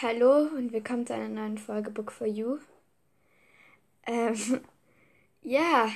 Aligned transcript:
hallo 0.00 0.42
und 0.56 0.72
willkommen 0.72 1.08
zu 1.08 1.14
einer 1.14 1.28
neuen 1.28 1.58
Folge 1.58 1.90
Book 1.90 2.12
for 2.12 2.26
You. 2.26 2.58
Ähm, 4.06 4.60
ja, 5.42 5.90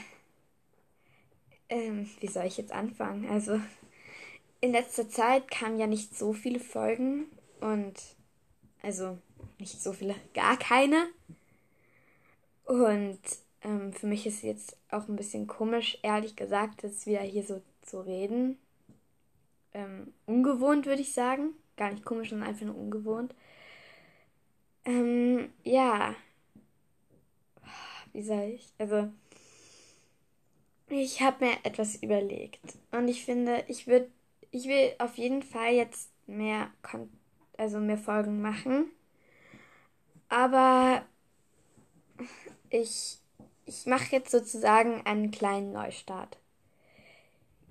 ähm, 1.68 2.10
wie 2.18 2.26
soll 2.26 2.46
ich 2.46 2.56
jetzt 2.56 2.72
anfangen? 2.72 3.28
Also, 3.30 3.60
in 4.60 4.72
letzter 4.72 5.08
Zeit 5.08 5.48
kamen 5.52 5.78
ja 5.78 5.86
nicht 5.86 6.18
so 6.18 6.32
viele 6.32 6.58
Folgen 6.58 7.26
und, 7.60 7.94
also, 8.82 9.18
nicht 9.58 9.80
so 9.80 9.92
viele, 9.92 10.16
gar 10.34 10.56
keine. 10.56 11.06
Und 12.64 13.20
ähm, 13.62 13.92
für 13.92 14.08
mich 14.08 14.26
ist 14.26 14.42
jetzt 14.42 14.76
auch 14.90 15.06
ein 15.06 15.16
bisschen 15.16 15.46
komisch, 15.46 15.98
ehrlich 16.02 16.34
gesagt, 16.34 16.82
dass 16.82 17.06
wir 17.06 17.20
hier 17.20 17.44
so, 17.44 17.62
so 17.86 18.00
reden. 18.00 18.58
Ähm, 19.74 20.12
ungewohnt, 20.26 20.86
würde 20.86 21.02
ich 21.02 21.14
sagen. 21.14 21.50
Gar 21.76 21.92
nicht 21.92 22.04
komisch, 22.04 22.30
sondern 22.30 22.48
einfach 22.48 22.66
nur 22.66 22.76
ungewohnt. 22.76 23.32
Ähm, 24.84 25.52
ja. 25.62 26.14
Wie 28.12 28.22
soll 28.22 28.54
ich? 28.54 28.72
Also, 28.78 29.10
ich 30.88 31.22
habe 31.22 31.46
mir 31.46 31.56
etwas 31.62 31.96
überlegt. 31.96 32.60
Und 32.90 33.08
ich 33.08 33.24
finde, 33.24 33.64
ich 33.68 33.86
würde, 33.86 34.10
ich 34.50 34.66
will 34.66 34.92
auf 34.98 35.16
jeden 35.16 35.42
Fall 35.42 35.72
jetzt 35.72 36.10
mehr, 36.26 36.70
Kon 36.82 37.10
also 37.56 37.78
mehr 37.78 37.98
Folgen 37.98 38.42
machen. 38.42 38.90
Aber 40.28 41.04
ich, 42.70 43.18
ich 43.66 43.86
mache 43.86 44.16
jetzt 44.16 44.30
sozusagen 44.30 45.02
einen 45.06 45.30
kleinen 45.30 45.72
Neustart. 45.72 46.38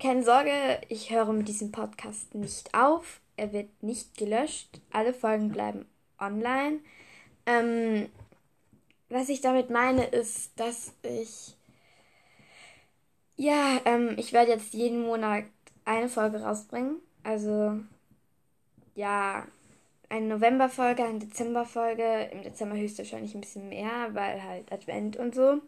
Keine 0.00 0.24
Sorge, 0.24 0.80
ich 0.88 1.10
höre 1.10 1.32
mit 1.32 1.48
diesem 1.48 1.70
Podcast 1.70 2.34
nicht 2.34 2.74
auf. 2.74 3.20
Er 3.36 3.52
wird 3.52 3.82
nicht 3.82 4.16
gelöscht. 4.16 4.80
Alle 4.90 5.14
Folgen 5.14 5.50
bleiben 5.50 5.86
online. 6.18 6.80
Ähm, 7.46 8.08
was 9.08 9.28
ich 9.28 9.40
damit 9.40 9.70
meine, 9.70 10.04
ist, 10.06 10.58
dass 10.58 10.92
ich. 11.02 11.56
Ja, 13.36 13.80
ähm, 13.84 14.14
ich 14.18 14.32
werde 14.32 14.52
jetzt 14.52 14.72
jeden 14.74 15.02
Monat 15.02 15.44
eine 15.84 16.08
Folge 16.08 16.40
rausbringen. 16.42 16.96
Also, 17.24 17.80
ja, 18.94 19.46
eine 20.08 20.26
November-Folge, 20.28 21.04
eine 21.04 21.20
Dezember-Folge. 21.20 22.30
Im 22.32 22.42
Dezember 22.42 22.76
höchstwahrscheinlich 22.76 23.34
ein 23.34 23.40
bisschen 23.42 23.68
mehr, 23.68 24.10
weil 24.14 24.42
halt 24.42 24.72
Advent 24.72 25.16
und 25.16 25.34
so. 25.34 25.60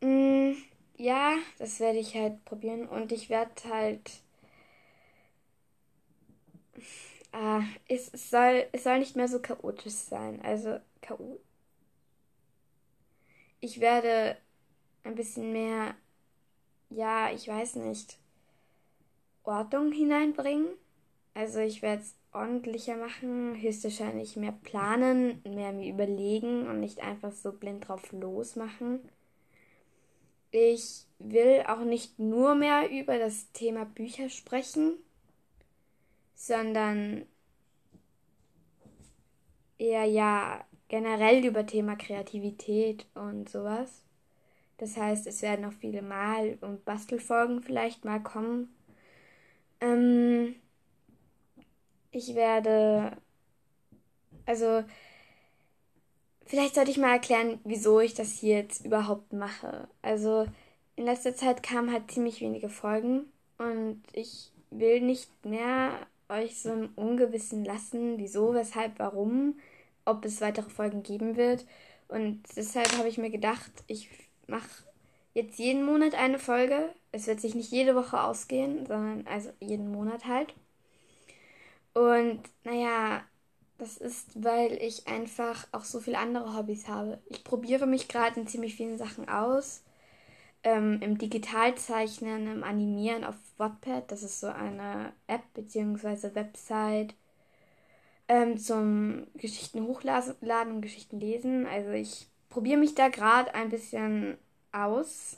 Mm, 0.00 0.54
ja, 0.96 1.36
das 1.58 1.80
werde 1.80 1.98
ich 1.98 2.14
halt 2.14 2.44
probieren. 2.44 2.86
Und 2.88 3.12
ich 3.12 3.28
werde 3.30 3.52
halt 3.70 4.10
Ah, 7.38 7.62
es, 7.86 8.06
soll, 8.30 8.66
es 8.72 8.84
soll 8.84 8.98
nicht 8.98 9.14
mehr 9.14 9.28
so 9.28 9.38
chaotisch 9.40 9.92
sein. 9.92 10.40
Also, 10.42 10.80
chaotisch. 11.02 11.40
Ich 13.60 13.80
werde 13.80 14.36
ein 15.04 15.14
bisschen 15.14 15.52
mehr, 15.52 15.94
ja, 16.90 17.30
ich 17.32 17.48
weiß 17.48 17.76
nicht, 17.76 18.18
Ordnung 19.44 19.92
hineinbringen. 19.92 20.68
Also, 21.34 21.60
ich 21.60 21.82
werde 21.82 22.02
es 22.02 22.14
ordentlicher 22.32 22.96
machen, 22.96 23.60
höchstwahrscheinlich 23.60 24.36
mehr 24.36 24.52
planen, 24.52 25.42
mehr 25.44 25.72
mir 25.72 25.90
überlegen 25.92 26.66
und 26.68 26.80
nicht 26.80 27.00
einfach 27.00 27.32
so 27.32 27.52
blind 27.52 27.88
drauf 27.88 28.12
losmachen. 28.12 29.00
Ich 30.50 31.06
will 31.18 31.62
auch 31.68 31.84
nicht 31.84 32.18
nur 32.18 32.54
mehr 32.56 32.90
über 32.90 33.18
das 33.18 33.52
Thema 33.52 33.84
Bücher 33.84 34.28
sprechen, 34.28 34.94
sondern 36.36 37.26
eher 39.78 40.04
ja 40.04 40.64
generell 40.88 41.44
über 41.44 41.66
Thema 41.66 41.96
Kreativität 41.96 43.06
und 43.14 43.48
sowas. 43.48 44.04
Das 44.78 44.96
heißt, 44.96 45.26
es 45.26 45.42
werden 45.42 45.62
noch 45.62 45.72
viele 45.72 46.02
Mal- 46.02 46.58
und 46.60 46.84
Bastelfolgen 46.84 47.62
vielleicht 47.62 48.04
mal 48.04 48.22
kommen. 48.22 48.68
Ähm, 49.80 50.56
ich 52.10 52.34
werde, 52.34 53.16
also, 54.46 54.84
vielleicht 56.44 56.74
sollte 56.74 56.90
ich 56.90 56.98
mal 56.98 57.12
erklären, 57.12 57.60
wieso 57.64 58.00
ich 58.00 58.14
das 58.14 58.32
hier 58.32 58.56
jetzt 58.58 58.84
überhaupt 58.84 59.32
mache. 59.32 59.88
Also, 60.02 60.46
in 60.96 61.04
letzter 61.04 61.34
Zeit 61.34 61.62
kamen 61.62 61.92
halt 61.92 62.10
ziemlich 62.10 62.40
wenige 62.40 62.68
Folgen 62.68 63.26
und 63.58 64.02
ich 64.12 64.52
will 64.70 65.00
nicht 65.00 65.30
mehr 65.44 66.06
euch 66.28 66.60
so 66.60 66.72
im 66.72 66.90
Ungewissen 66.96 67.64
lassen, 67.64 68.18
wieso, 68.18 68.54
weshalb, 68.54 68.98
warum, 68.98 69.58
ob 70.04 70.24
es 70.24 70.40
weitere 70.40 70.70
Folgen 70.70 71.02
geben 71.02 71.36
wird. 71.36 71.66
Und 72.08 72.42
deshalb 72.56 72.96
habe 72.98 73.08
ich 73.08 73.18
mir 73.18 73.30
gedacht, 73.30 73.70
ich 73.86 74.08
mache 74.46 74.68
jetzt 75.34 75.58
jeden 75.58 75.84
Monat 75.84 76.14
eine 76.14 76.38
Folge. 76.38 76.94
Es 77.12 77.26
wird 77.26 77.40
sich 77.40 77.54
nicht 77.54 77.70
jede 77.70 77.94
Woche 77.94 78.22
ausgehen, 78.22 78.86
sondern 78.86 79.26
also 79.26 79.50
jeden 79.60 79.90
Monat 79.90 80.26
halt. 80.26 80.54
Und 81.94 82.40
naja, 82.64 83.22
das 83.78 83.96
ist, 83.96 84.42
weil 84.42 84.72
ich 84.82 85.06
einfach 85.08 85.66
auch 85.72 85.84
so 85.84 86.00
viele 86.00 86.18
andere 86.18 86.56
Hobbys 86.56 86.88
habe. 86.88 87.20
Ich 87.26 87.44
probiere 87.44 87.86
mich 87.86 88.08
gerade 88.08 88.40
in 88.40 88.46
ziemlich 88.46 88.74
vielen 88.76 88.98
Sachen 88.98 89.28
aus 89.28 89.82
ähm, 90.66 91.00
im 91.00 91.16
Digitalzeichnen, 91.16 92.48
im 92.48 92.64
Animieren 92.64 93.22
auf 93.22 93.36
Wattpad. 93.56 94.10
Das 94.10 94.24
ist 94.24 94.40
so 94.40 94.48
eine 94.48 95.12
App 95.28 95.44
bzw. 95.54 96.34
Website 96.34 97.14
ähm, 98.26 98.58
zum 98.58 99.28
Geschichten 99.34 99.84
hochladen 99.86 100.74
und 100.74 100.80
Geschichten 100.80 101.20
lesen. 101.20 101.66
Also 101.66 101.90
ich 101.92 102.26
probiere 102.48 102.80
mich 102.80 102.96
da 102.96 103.08
gerade 103.10 103.54
ein 103.54 103.68
bisschen 103.68 104.38
aus, 104.72 105.36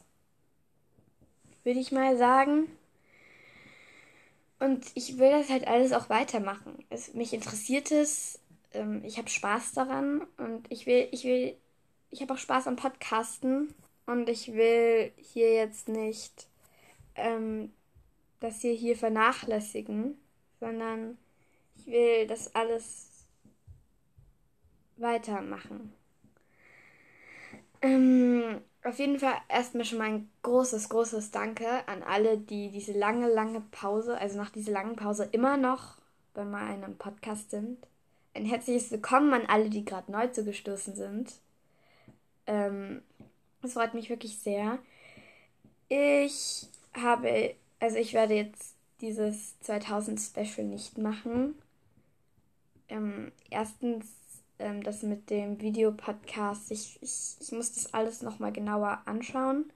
würde 1.62 1.78
ich 1.78 1.92
mal 1.92 2.16
sagen. 2.16 2.66
Und 4.60 4.86
ich 4.94 5.18
will 5.18 5.30
das 5.30 5.50
halt 5.50 5.68
alles 5.68 5.92
auch 5.92 6.08
weitermachen. 6.08 6.86
Es, 6.88 7.12
mich 7.12 7.34
interessiert 7.34 7.92
es, 7.92 8.40
ähm, 8.72 9.04
ich 9.04 9.18
habe 9.18 9.28
Spaß 9.28 9.72
daran 9.72 10.22
und 10.38 10.64
ich 10.70 10.86
will, 10.86 11.06
ich 11.12 11.24
will, 11.24 11.54
ich 12.08 12.22
habe 12.22 12.32
auch 12.32 12.38
Spaß 12.38 12.66
am 12.66 12.76
Podcasten 12.76 13.74
und 14.08 14.30
ich 14.30 14.54
will 14.54 15.12
hier 15.18 15.52
jetzt 15.52 15.86
nicht 15.86 16.48
ähm, 17.14 17.74
das 18.40 18.62
hier, 18.62 18.72
hier 18.72 18.96
vernachlässigen, 18.96 20.18
sondern 20.60 21.18
ich 21.76 21.86
will 21.88 22.26
das 22.26 22.54
alles 22.54 23.26
weitermachen. 24.96 25.92
Ähm, 27.82 28.62
auf 28.82 28.98
jeden 28.98 29.18
Fall 29.18 29.34
erstmal 29.46 29.84
schon 29.84 29.98
mal 29.98 30.08
ein 30.08 30.30
großes, 30.42 30.88
großes 30.88 31.30
Danke 31.30 31.86
an 31.86 32.02
alle, 32.02 32.38
die 32.38 32.70
diese 32.70 32.92
lange, 32.92 33.28
lange 33.28 33.60
Pause, 33.60 34.16
also 34.16 34.38
nach 34.38 34.50
dieser 34.50 34.72
langen 34.72 34.96
Pause 34.96 35.28
immer 35.32 35.58
noch 35.58 35.98
bei 36.32 36.44
meinem 36.44 36.96
Podcast 36.96 37.50
sind. 37.50 37.86
Ein 38.32 38.46
herzliches 38.46 38.90
Willkommen 38.90 39.34
an 39.34 39.46
alle, 39.46 39.68
die 39.68 39.84
gerade 39.84 40.10
neu 40.10 40.28
zugestoßen 40.28 40.96
sind. 40.96 41.34
Ähm, 42.46 43.02
es 43.62 43.72
freut 43.72 43.94
mich 43.94 44.10
wirklich 44.10 44.38
sehr. 44.38 44.78
Ich 45.88 46.66
habe, 46.94 47.54
also 47.80 47.96
ich 47.96 48.14
werde 48.14 48.34
jetzt 48.34 48.74
dieses 49.00 49.58
2000 49.60 50.20
Special 50.20 50.66
nicht 50.66 50.98
machen. 50.98 51.54
Ähm, 52.88 53.32
erstens 53.50 54.06
ähm, 54.58 54.82
das 54.82 55.02
mit 55.02 55.30
dem 55.30 55.60
Videopodcast. 55.60 56.70
Ich, 56.70 56.98
ich, 57.02 57.36
ich 57.40 57.52
muss 57.52 57.72
das 57.72 57.92
alles 57.94 58.22
nochmal 58.22 58.52
genauer 58.52 59.02
anschauen. 59.06 59.72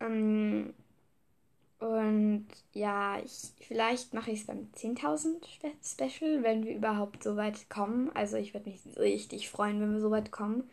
Ähm, 0.00 0.74
und 1.80 2.46
ja, 2.72 3.18
ich, 3.20 3.52
vielleicht 3.60 4.12
mache 4.12 4.32
ich 4.32 4.40
es 4.40 4.46
beim 4.46 4.68
10.000 4.74 5.36
Special, 5.82 6.42
wenn 6.42 6.64
wir 6.64 6.74
überhaupt 6.74 7.22
so 7.22 7.36
weit 7.36 7.70
kommen. 7.70 8.10
Also 8.14 8.36
ich 8.36 8.52
würde 8.52 8.70
mich 8.70 8.80
richtig 8.96 9.48
freuen, 9.48 9.80
wenn 9.80 9.92
wir 9.92 10.00
so 10.00 10.10
weit 10.10 10.32
kommen 10.32 10.68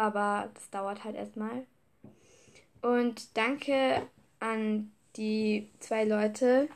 aber 0.00 0.48
das 0.54 0.70
dauert 0.70 1.04
halt 1.04 1.14
erstmal. 1.14 1.66
Und 2.80 3.36
danke 3.36 4.00
an 4.38 4.90
die 5.16 5.68
zwei 5.78 6.04
Leute, 6.04 6.70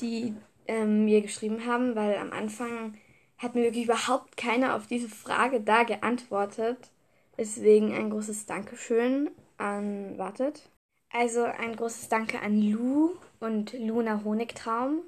die 0.00 0.34
ähm, 0.66 1.04
mir 1.04 1.22
geschrieben 1.22 1.64
haben, 1.66 1.94
weil 1.94 2.16
am 2.16 2.32
Anfang 2.32 2.98
hat 3.38 3.54
mir 3.54 3.62
wirklich 3.62 3.84
überhaupt 3.84 4.36
keiner 4.36 4.74
auf 4.74 4.88
diese 4.88 5.08
Frage 5.08 5.60
da 5.60 5.84
geantwortet. 5.84 6.90
Deswegen 7.38 7.94
ein 7.94 8.10
großes 8.10 8.46
Dankeschön 8.46 9.30
an, 9.58 10.18
wartet. 10.18 10.68
Also 11.10 11.44
ein 11.44 11.76
großes 11.76 12.08
Danke 12.08 12.40
an 12.40 12.60
Lu 12.60 13.10
und 13.38 13.72
Luna 13.74 14.24
Honigtraum. 14.24 15.02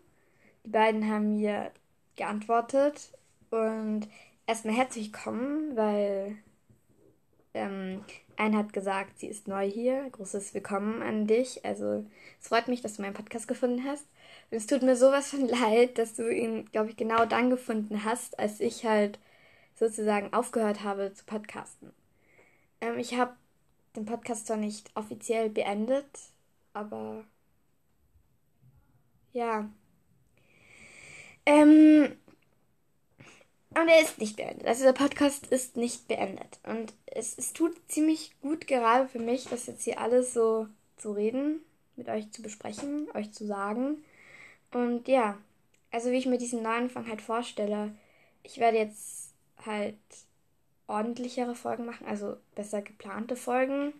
Die 0.65 0.71
beiden 0.71 1.11
haben 1.11 1.35
mir 1.39 1.73
geantwortet 2.15 3.11
und 3.51 4.07
erstmal 4.47 4.77
herzlich 4.77 5.07
willkommen, 5.13 5.77
weil 5.77 6.37
ähm, 7.55 8.05
eine 8.37 8.59
hat 8.59 8.73
gesagt, 8.73 9.19
sie 9.19 9.29
ist 9.29 9.49
neu 9.49 9.69
hier. 9.71 10.09
Großes 10.11 10.55
Willkommen 10.55 11.03
an 11.03 11.27
dich. 11.27 11.65
Also 11.65 12.05
es 12.41 12.49
freut 12.49 12.69
mich, 12.69 12.83
dass 12.83 12.95
du 12.95 13.03
meinen 13.03 13.15
Podcast 13.15 13.49
gefunden 13.49 13.85
hast. 13.85 14.07
Und 14.51 14.57
es 14.59 14.67
tut 14.67 14.83
mir 14.83 14.97
sowas 14.97 15.31
von 15.31 15.49
leid, 15.49 15.99
dass 15.99 16.15
du 16.15 16.29
ihn, 16.29 16.67
glaube 16.73 16.91
ich, 16.91 16.97
genau 16.97 17.25
dann 17.25 17.51
gefunden 17.51 18.05
hast, 18.05 18.39
als 18.39 18.61
ich 18.61 18.85
halt 18.85 19.19
sozusagen 19.77 20.33
aufgehört 20.33 20.83
habe 20.83 21.13
zu 21.15 21.25
podcasten. 21.25 21.93
Ähm, 22.81 22.99
ich 22.99 23.17
habe 23.17 23.35
den 23.97 24.05
Podcast 24.05 24.47
zwar 24.49 24.57
nicht 24.57 24.91
offiziell 24.97 25.49
beendet, 25.49 26.07
aber 26.73 27.25
ja. 29.33 29.69
Ähm, 31.47 32.17
und 33.81 33.89
er 33.89 34.01
ist 34.01 34.19
nicht 34.19 34.37
beendet. 34.37 34.67
Also 34.67 34.85
der 34.85 34.93
Podcast 34.93 35.47
ist 35.49 35.77
nicht 35.77 36.09
beendet. 36.09 36.59
Und 36.65 36.93
es, 37.07 37.37
es 37.37 37.53
tut 37.53 37.77
ziemlich 37.89 38.33
gut 38.41 38.67
gerade 38.67 39.09
für 39.09 39.19
mich, 39.19 39.47
das 39.49 39.67
jetzt 39.67 39.85
hier 39.85 40.01
alles 40.01 40.35
so 40.35 40.69
zu 40.97 41.13
reden, 41.13 41.61
mit 41.97 42.09
euch 42.09 42.31
zu 42.31 42.43
besprechen, 42.43 43.09
euch 43.15 43.33
zu 43.33 43.47
sagen. 43.47 44.05
Und 44.73 45.09
ja, 45.09 45.39
also 45.91 46.11
wie 46.11 46.17
ich 46.17 46.27
mir 46.27 46.39
diesen 46.39 46.63
Neuanfang 46.63 47.09
halt 47.09 47.23
vorstelle, 47.23 47.95
ich 48.43 48.59
werde 48.59 48.79
jetzt 48.79 49.33
halt 49.65 49.97
ordentlichere 50.87 51.55
Folgen 51.55 51.87
machen, 51.87 52.07
also 52.07 52.37
besser 52.55 52.83
geplante 52.83 53.37
Folgen. 53.37 53.93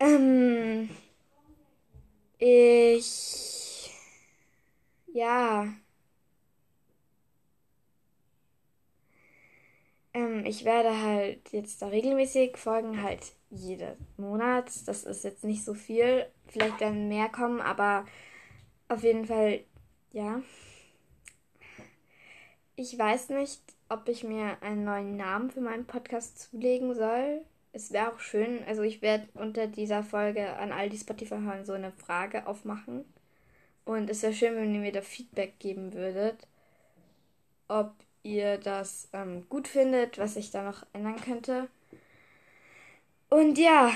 Ähm, 0.00 0.90
ich 2.38 3.90
ja 5.12 5.72
Ähm, 10.14 10.44
ich 10.44 10.64
werde 10.64 11.00
halt 11.02 11.52
jetzt 11.52 11.82
da 11.82 11.88
regelmäßig 11.88 12.56
folgen, 12.56 13.02
halt 13.02 13.32
jeden 13.50 13.96
Monat. 14.16 14.70
Das 14.86 15.04
ist 15.04 15.24
jetzt 15.24 15.44
nicht 15.44 15.64
so 15.64 15.74
viel. 15.74 16.26
Vielleicht 16.46 16.80
werden 16.80 17.08
mehr 17.08 17.28
kommen, 17.28 17.60
aber 17.60 18.06
auf 18.88 19.02
jeden 19.02 19.26
Fall, 19.26 19.60
ja. 20.12 20.42
Ich 22.76 22.98
weiß 22.98 23.30
nicht, 23.30 23.62
ob 23.88 24.08
ich 24.08 24.24
mir 24.24 24.62
einen 24.62 24.84
neuen 24.84 25.16
Namen 25.16 25.50
für 25.50 25.60
meinen 25.60 25.86
Podcast 25.86 26.50
zulegen 26.50 26.94
soll. 26.94 27.42
Es 27.72 27.92
wäre 27.92 28.12
auch 28.12 28.20
schön, 28.20 28.62
also 28.66 28.82
ich 28.82 29.00
werde 29.00 29.28
unter 29.34 29.66
dieser 29.66 30.02
Folge 30.02 30.56
an 30.56 30.72
all 30.72 30.90
die 30.90 30.98
Spotify-Hörer 30.98 31.64
so 31.64 31.72
eine 31.72 31.92
Frage 31.92 32.46
aufmachen. 32.46 33.04
Und 33.84 34.10
es 34.10 34.22
wäre 34.22 34.34
schön, 34.34 34.56
wenn 34.56 34.74
ihr 34.74 34.80
mir 34.80 34.92
da 34.92 35.00
Feedback 35.00 35.58
geben 35.58 35.94
würdet, 35.94 36.46
ob 37.68 37.94
ihr 38.22 38.58
das 38.58 39.08
ähm, 39.12 39.48
gut 39.48 39.68
findet, 39.68 40.18
was 40.18 40.36
ich 40.36 40.50
da 40.50 40.62
noch 40.62 40.84
ändern 40.92 41.20
könnte. 41.20 41.68
Und 43.30 43.58
ja, 43.58 43.92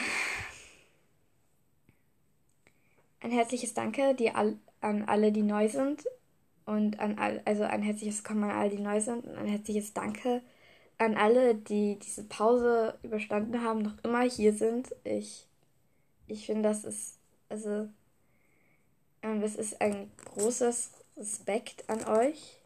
ein 3.20 3.30
herzliches 3.30 3.74
Danke 3.74 4.14
die 4.14 4.30
all, 4.30 4.56
an 4.80 5.04
alle, 5.04 5.32
die 5.32 5.42
neu 5.42 5.68
sind. 5.68 6.04
Und 6.64 6.98
an 6.98 7.18
all, 7.18 7.42
also 7.44 7.62
ein 7.62 7.82
herzliches 7.82 8.24
Kommen 8.24 8.44
an 8.44 8.50
alle, 8.50 8.70
die 8.70 8.82
neu 8.82 9.00
sind. 9.00 9.24
Und 9.26 9.36
ein 9.36 9.46
herzliches 9.46 9.92
Danke 9.92 10.42
an 10.98 11.16
alle, 11.16 11.54
die 11.54 11.98
diese 11.98 12.24
Pause 12.24 12.98
überstanden 13.02 13.62
haben, 13.62 13.82
noch 13.82 14.02
immer 14.02 14.22
hier 14.22 14.52
sind. 14.52 14.94
Ich, 15.04 15.46
ich 16.26 16.46
finde, 16.46 16.62
das 16.62 16.84
ist, 16.84 17.18
also, 17.48 17.88
ähm, 19.22 19.40
das 19.40 19.54
ist 19.54 19.80
ein 19.80 20.10
großes 20.24 20.90
Respekt 21.16 21.88
an 21.88 22.04
euch 22.04 22.58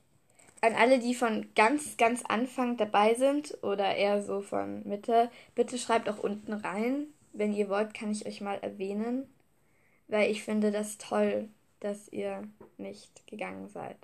an 0.61 0.75
alle, 0.75 0.99
die 0.99 1.15
von 1.15 1.49
ganz, 1.55 1.97
ganz 1.97 2.23
Anfang 2.23 2.77
dabei 2.77 3.15
sind 3.15 3.57
oder 3.63 3.97
eher 3.97 4.23
so 4.23 4.41
von 4.43 4.87
Mitte, 4.87 5.31
bitte 5.55 5.79
schreibt 5.79 6.09
auch 6.09 6.19
unten 6.19 6.53
rein. 6.53 7.07
Wenn 7.33 7.53
ihr 7.53 7.69
wollt, 7.69 7.95
kann 7.95 8.11
ich 8.11 8.27
euch 8.27 8.41
mal 8.41 8.59
erwähnen, 8.61 9.29
weil 10.09 10.31
ich 10.31 10.43
finde 10.43 10.71
das 10.73 10.99
toll, 10.99 11.49
dass 11.81 12.09
ihr 12.09 12.43
nicht 12.77 13.27
gegangen 13.27 13.69
seid. 13.69 13.97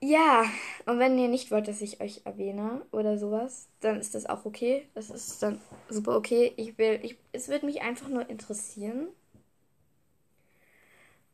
Ja, 0.00 0.44
und 0.84 0.98
wenn 0.98 1.18
ihr 1.18 1.28
nicht 1.28 1.50
wollt, 1.50 1.68
dass 1.68 1.80
ich 1.80 2.00
euch 2.00 2.20
erwähne 2.24 2.84
oder 2.92 3.16
sowas, 3.18 3.68
dann 3.80 3.98
ist 3.98 4.14
das 4.14 4.26
auch 4.26 4.44
okay. 4.44 4.86
Das 4.94 5.08
ist 5.10 5.42
dann 5.42 5.60
super 5.88 6.16
okay. 6.16 6.52
Ich 6.56 6.76
will, 6.76 7.00
ich, 7.02 7.16
es 7.32 7.48
wird 7.48 7.62
mich 7.62 7.80
einfach 7.82 8.08
nur 8.08 8.28
interessieren. 8.28 9.08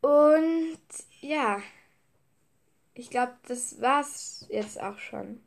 Und 0.01 0.79
ich 3.03 3.11
glaube, 3.11 3.33
das 3.49 3.81
war's 3.81 4.47
jetzt 4.49 4.81
auch 4.81 4.97
schon. 4.97 5.41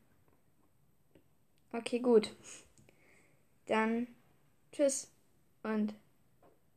Okay, 1.72 2.00
gut. 2.00 2.36
Dann 3.68 4.07
tschüss 4.74 5.10
und 5.63 5.94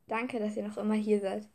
danke, 0.07 0.39
dass 0.39 0.55
ihr 0.55 0.65
noch 0.65 0.77
immer 0.77 0.93
hier 0.93 1.19
seid. 1.19 1.45